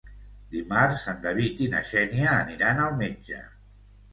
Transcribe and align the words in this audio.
Dimarts 0.53 1.03
en 1.13 1.19
David 1.27 1.61
i 1.65 1.69
na 1.75 1.83
Xènia 1.91 2.33
aniran 2.47 2.85
al 2.87 2.99
metge. 3.05 3.45